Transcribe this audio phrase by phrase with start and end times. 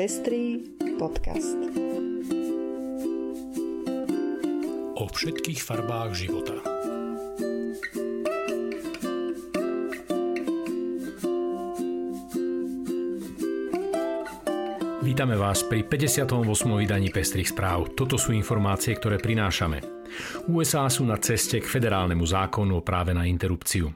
[0.00, 0.64] Pestrý
[0.96, 1.60] podcast.
[4.96, 6.56] O všetkých farbách života.
[15.04, 16.48] Vítame vás pri 58.
[16.80, 17.92] vydaní Pestrých správ.
[17.92, 19.84] Toto sú informácie, ktoré prinášame.
[20.48, 23.92] USA sú na ceste k federálnemu zákonu o práve na interrupciu.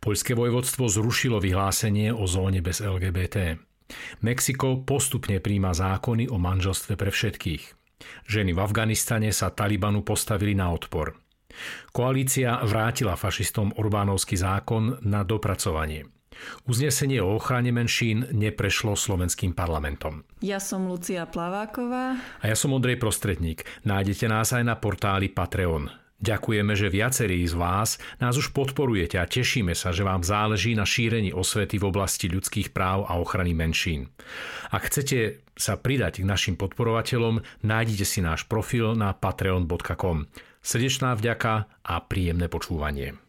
[0.00, 3.60] Poľské vojvodstvo zrušilo vyhlásenie o zóne bez LGBT.
[4.24, 7.62] Mexiko postupne príjma zákony o manželstve pre všetkých.
[8.28, 11.16] Ženy v Afganistane sa Talibanu postavili na odpor.
[11.94, 16.10] Koalícia vrátila fašistom Orbánovský zákon na dopracovanie.
[16.66, 20.26] Uznesenie o ochrane menšín neprešlo slovenským parlamentom.
[20.42, 22.18] Ja som Lucia Plaváková.
[22.18, 23.62] A ja som Ondrej Prostredník.
[23.86, 26.03] Nájdete nás aj na portáli Patreon.
[26.22, 30.86] Ďakujeme, že viacerí z vás nás už podporujete a tešíme sa, že vám záleží na
[30.86, 34.08] šírení osvety v oblasti ľudských práv a ochrany menšín.
[34.70, 40.30] Ak chcete sa pridať k našim podporovateľom, nájdite si náš profil na patreon.com.
[40.64, 43.23] Srdečná vďaka a príjemné počúvanie.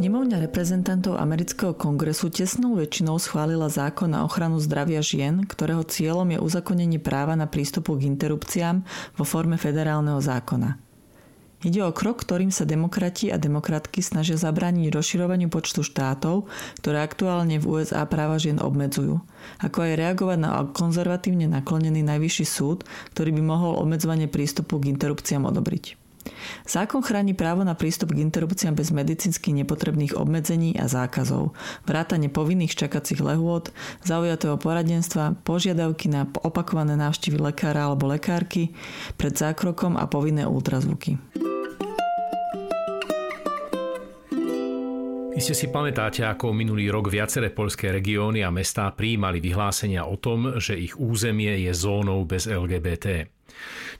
[0.00, 6.40] Snemovňa reprezentantov amerického kongresu tesnou väčšinou schválila zákon na ochranu zdravia žien, ktorého cieľom je
[6.40, 8.80] uzakonenie práva na prístupu k interrupciám
[9.20, 10.80] vo forme federálneho zákona.
[11.68, 16.48] Ide o krok, ktorým sa demokrati a demokratky snažia zabrániť rozširovaniu počtu štátov,
[16.80, 19.20] ktoré aktuálne v USA práva žien obmedzujú,
[19.60, 25.44] ako aj reagovať na konzervatívne naklonený najvyšší súd, ktorý by mohol obmedzovanie prístupu k interrupciám
[25.44, 25.99] odobriť.
[26.66, 31.52] Zákon chráni právo na prístup k interrupciám bez medicínsky nepotrebných obmedzení a zákazov,
[31.84, 38.72] vrátane povinných čakacích lehôd, zaujatého poradenstva, požiadavky na opakované návštevy lekára alebo lekárky
[39.16, 41.18] pred zákrokom a povinné ultrazvuky.
[45.40, 50.60] Iste si pamätáte, ako minulý rok viaceré poľské regióny a mestá prijímali vyhlásenia o tom,
[50.60, 53.39] že ich územie je zónou bez LGBT.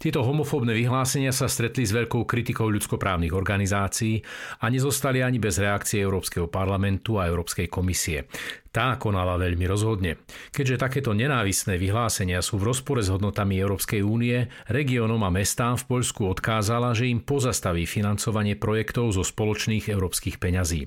[0.01, 4.23] Tieto homofóbne vyhlásenia sa stretli s veľkou kritikou ľudskoprávnych organizácií
[4.63, 8.29] a nezostali ani bez reakcie Európskeho parlamentu a Európskej komisie.
[8.71, 10.23] Tá konala veľmi rozhodne.
[10.55, 15.99] Keďže takéto nenávisné vyhlásenia sú v rozpore s hodnotami Európskej únie, regiónom a mestám v
[15.99, 20.87] Poľsku odkázala, že im pozastaví financovanie projektov zo spoločných európskych peňazí.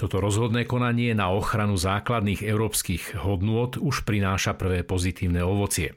[0.00, 5.94] Toto rozhodné konanie na ochranu základných európskych hodnôt už prináša prvé pozitívne ovocie.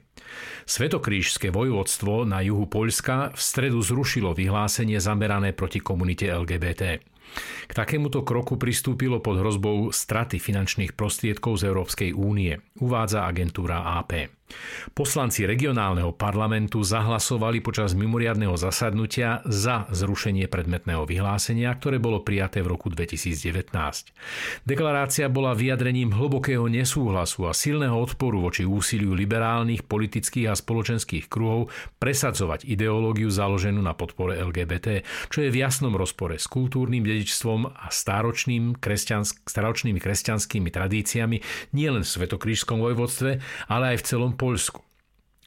[0.68, 7.02] Svetokrížské vojvodstvo na juhu Poľska v stredu zrušilo vyhlásenie zamerané proti komunite LGBT.
[7.68, 14.37] K takémuto kroku pristúpilo pod hrozbou straty finančných prostriedkov z Európskej únie, uvádza agentúra AP.
[14.96, 22.72] Poslanci regionálneho parlamentu zahlasovali počas mimoriadného zasadnutia za zrušenie predmetného vyhlásenia, ktoré bolo prijaté v
[22.72, 23.70] roku 2019.
[24.64, 31.68] Deklarácia bola vyjadrením hlbokého nesúhlasu a silného odporu voči úsiliu liberálnych politických a spoločenských kruhov
[32.00, 37.86] presadzovať ideológiu založenú na podpore LGBT, čo je v jasnom rozpore s kultúrnym dedičstvom a
[37.92, 41.36] staročným kresťansk- staročnými kresťanskými tradíciami
[41.76, 43.30] nielen v Svetokrížskom vojvodstve,
[43.68, 44.88] ale aj v celom Poľsku.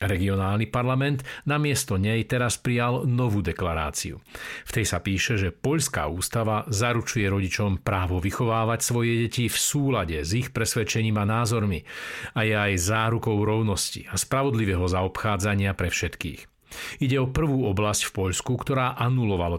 [0.01, 4.17] Regionálny parlament namiesto nej teraz prijal novú deklaráciu.
[4.65, 10.25] V tej sa píše, že poľská ústava zaručuje rodičom právo vychovávať svoje deti v súlade
[10.25, 11.85] s ich presvedčením a názormi
[12.33, 16.49] a je aj zárukou rovnosti a spravodlivého zaobchádzania pre všetkých.
[16.97, 18.97] Ide o prvú oblasť v Poľsku, ktorá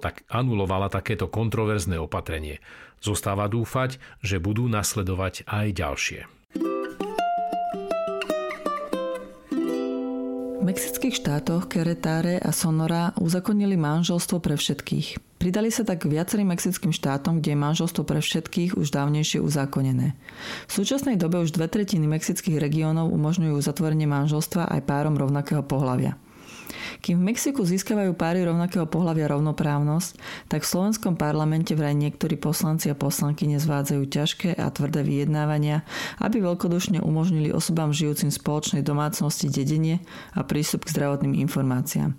[0.03, 2.59] tak, anulovala takéto kontroverzné opatrenie.
[2.99, 6.42] Zostáva dúfať, že budú nasledovať aj ďalšie.
[10.63, 15.35] V mexických štátoch Querétare a Sonora uzakonili manželstvo pre všetkých.
[15.43, 20.15] Pridali sa tak viacerým mexickým štátom, kde je manželstvo pre všetkých už dávnejšie uzákonené.
[20.71, 26.15] V súčasnej dobe už dve tretiny mexických regiónov umožňujú zatvorenie manželstva aj párom rovnakého pohľavia.
[27.03, 32.95] Kým v Mexiku získavajú páry rovnakého pohľavia rovnoprávnosť, tak v slovenskom parlamente vraj niektorí poslanci
[32.95, 35.83] a poslanky nezvádzajú ťažké a tvrdé vyjednávania,
[36.23, 39.99] aby veľkodušne umožnili osobám žijúcim v spoločnej domácnosti dedenie
[40.39, 42.15] a prístup k zdravotným informáciám.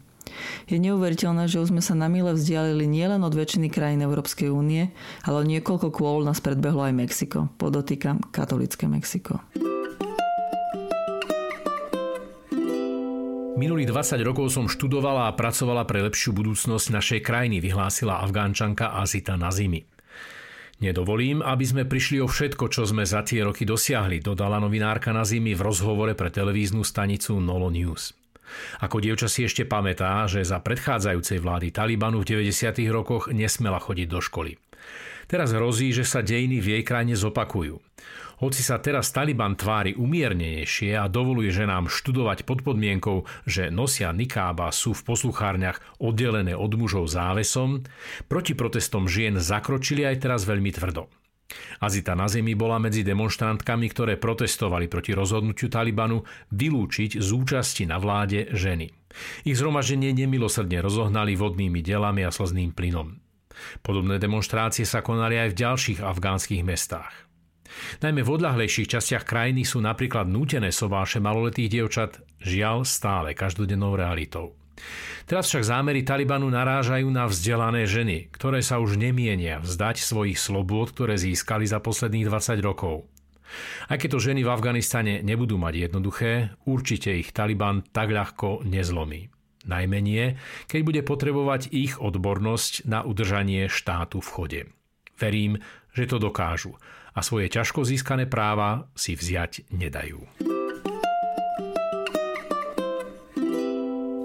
[0.68, 4.92] Je neuveriteľné, že už sme sa na mile vzdialili nielen od väčšiny krajín Európskej únie,
[5.24, 9.40] ale niekoľko kôl nás predbehlo aj Mexiko, podotýkam katolické Mexiko.
[13.64, 19.40] Minulých 20 rokov som študovala a pracovala pre lepšiu budúcnosť našej krajiny, vyhlásila afgánčanka Azita
[19.40, 19.88] Nazimi.
[20.84, 25.56] Nedovolím, aby sme prišli o všetko, čo sme za tie roky dosiahli, dodala novinárka Nazimi
[25.56, 28.23] v rozhovore pre televíznu stanicu Nolo News.
[28.84, 32.76] Ako dievča si ešte pamätá, že za predchádzajúcej vlády Talibanu v 90.
[32.92, 34.60] rokoch nesmela chodiť do školy.
[35.28, 37.80] Teraz hrozí, že sa dejiny v jej krajine zopakujú.
[38.44, 44.68] Hoci sa teraz Taliban tvári umiernenejšie a dovoluje ženám študovať pod podmienkou, že nosia nikába
[44.76, 47.88] sú v posluchárniach oddelené od mužov závesom,
[48.28, 51.08] proti protestom žien zakročili aj teraz veľmi tvrdo.
[51.84, 58.00] Azita na zemi bola medzi demonstrantkami, ktoré protestovali proti rozhodnutiu Talibanu vylúčiť z účasti na
[58.00, 58.90] vláde ženy.
[59.46, 63.22] Ich zhromaždenie nemilosrdne rozohnali vodnými delami a slzným plynom.
[63.86, 67.14] Podobné demonstrácie sa konali aj v ďalších afgánskych mestách.
[68.02, 74.63] Najmä v odľahlejších častiach krajiny sú napríklad nútené sobáše maloletých dievčat žiaľ stále každodennou realitou.
[75.24, 80.92] Teraz však zámery Talibanu narážajú na vzdelané ženy, ktoré sa už nemienia vzdať svojich slobôd,
[80.92, 83.08] ktoré získali za posledných 20 rokov.
[83.88, 89.30] Aj keď to ženy v Afganistane nebudú mať jednoduché, určite ich Taliban tak ľahko nezlomí.
[89.64, 90.36] Najmenie,
[90.68, 94.62] keď bude potrebovať ich odbornosť na udržanie štátu v chode.
[95.16, 95.62] Verím,
[95.96, 96.76] že to dokážu
[97.14, 100.20] a svoje ťažko získané práva si vziať nedajú.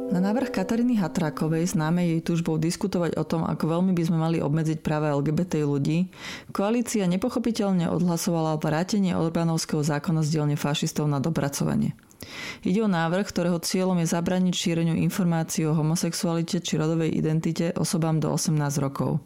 [0.08, 4.40] Na návrh Kataríny Hatrákovej známe jej túžbou diskutovať o tom, ako veľmi by sme mali
[4.40, 6.08] obmedziť práva LGBT ľudí,
[6.49, 11.93] koalícia nepochopiteľne odhlasovala vrátenie Orbánovského zákona z dielne fašistov na dopracovanie.
[12.67, 18.19] Ide o návrh, ktorého cieľom je zabraniť šíreniu informácií o homosexualite či rodovej identite osobám
[18.19, 19.23] do 18 rokov.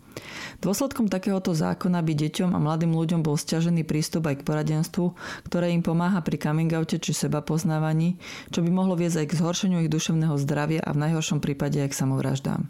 [0.61, 5.17] Dôsledkom takéhoto zákona by deťom a mladým ľuďom bol stiažený prístup aj k poradenstvu,
[5.49, 8.21] ktoré im pomáha pri coming oute či seba poznávaní,
[8.53, 11.97] čo by mohlo viesť aj k zhoršeniu ich duševného zdravia a v najhoršom prípade aj
[11.97, 12.69] k samovraždám.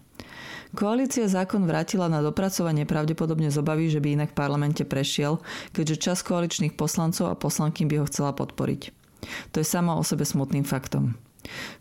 [0.72, 5.44] Koalícia zákon vrátila na dopracovanie pravdepodobne z obavy, že by inak v parlamente prešiel,
[5.76, 9.01] keďže čas koaličných poslancov a poslanky by ho chcela podporiť.
[9.54, 11.14] To je samo o sebe smutným faktom.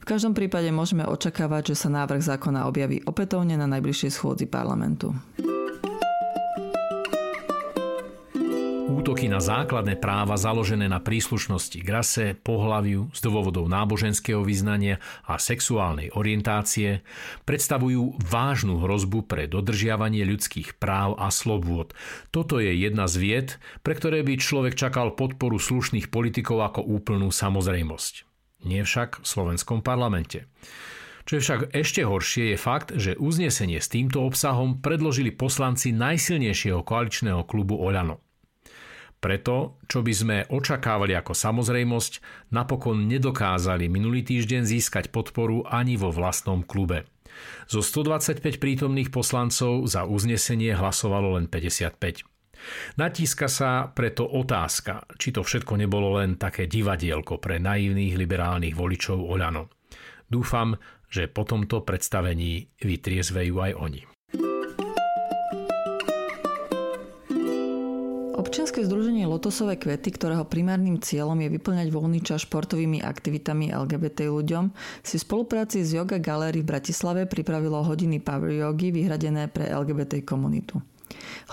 [0.02, 5.14] V každom prípade môžeme očakávať, že sa návrh zákona objaví opätovne na najbližšej schôdzi parlamentu.
[9.02, 15.42] Útoky na základné práva založené na príslušnosti k rase, pohľaviu, z dôvodov náboženského vyznania a
[15.42, 17.02] sexuálnej orientácie
[17.50, 21.98] predstavujú vážnu hrozbu pre dodržiavanie ľudských práv a slobôd.
[22.30, 23.50] Toto je jedna z vied,
[23.82, 28.30] pre ktoré by človek čakal podporu slušných politikov ako úplnú samozrejmosť.
[28.70, 30.46] Nie však v slovenskom parlamente.
[31.26, 36.86] Čo je však ešte horšie je fakt, že uznesenie s týmto obsahom predložili poslanci najsilnejšieho
[36.86, 38.22] koaličného klubu Oľano.
[39.22, 42.14] Preto, čo by sme očakávali ako samozrejmosť,
[42.50, 47.06] napokon nedokázali minulý týždeň získať podporu ani vo vlastnom klube.
[47.70, 52.26] Zo 125 prítomných poslancov za uznesenie hlasovalo len 55.
[52.98, 59.22] Natíska sa preto otázka, či to všetko nebolo len také divadielko pre naivných liberálnych voličov
[59.22, 59.70] Oľano.
[60.26, 60.78] Dúfam,
[61.12, 64.02] že po tomto predstavení vytriezvejú aj oni.
[68.82, 74.74] Občianske združenie Lotosové kvety, ktorého primárnym cieľom je vyplňať voľný čas športovými aktivitami LGBT ľuďom,
[75.06, 80.26] si v spolupráci s Yoga Gallery v Bratislave pripravilo hodiny Power Yogi vyhradené pre LGBT
[80.26, 80.82] komunitu.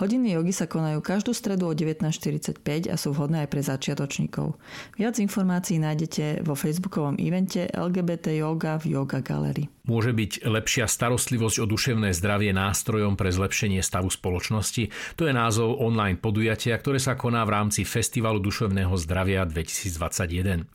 [0.00, 4.56] Hodiny jogy sa konajú každú stredu o 19.45 a sú vhodné aj pre začiatočníkov.
[4.96, 9.68] Viac informácií nájdete vo facebookovom evente LGBT Yoga v Yoga Gallery.
[9.88, 14.92] Môže byť lepšia starostlivosť o duševné zdravie nástrojom pre zlepšenie stavu spoločnosti?
[15.16, 20.68] To je názov online podujatia, ktoré sa koná v rámci Festivalu duševného zdravia 2021.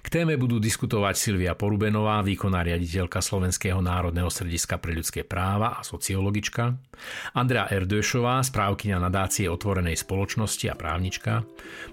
[0.00, 5.82] K téme budú diskutovať Silvia Porubenová, výkonná riaditeľka Slovenského národného srediska pre ľudské práva a
[5.82, 6.78] sociologička,
[7.34, 11.42] Andrea Erdőšová, správkyňa nadácie otvorenej spoločnosti a právnička,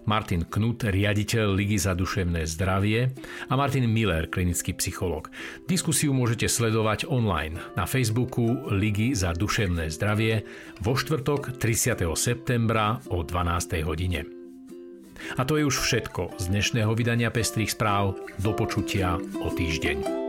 [0.06, 3.16] Martin Knut, riaditeľ Ligy za duševné zdravie
[3.48, 5.32] a Martin Miller, klinický psycholog.
[5.66, 10.44] Diskusiu môžete sledovať sledovať online na Facebooku Ligy za duševné zdravie
[10.84, 12.04] vo štvrtok 30.
[12.20, 13.88] septembra o 12.
[13.88, 14.28] hodine.
[15.40, 18.20] A to je už všetko z dnešného vydania Pestrých správ.
[18.44, 20.27] Do počutia o týždeň.